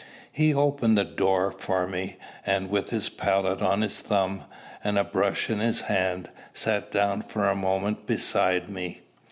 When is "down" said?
6.91-7.21